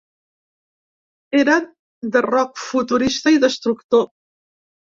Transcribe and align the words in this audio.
Era 1.41 1.57
de 2.17 2.25
rock 2.29 2.63
futurista 2.71 3.37
i 3.39 3.41
destructor. 3.47 4.05